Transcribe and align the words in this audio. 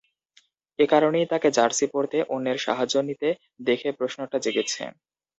এ 0.79 0.89
কারণেই 0.89 1.29
তাঁকে 1.31 1.49
জার্সি 1.51 1.85
পরতে 1.93 2.17
অন্যের 2.29 2.57
সাহায্য 2.65 2.95
নিতে 3.09 3.29
দেখে 3.67 3.89
প্রশ্নটা 3.97 4.37
জেগেছে। 4.45 4.83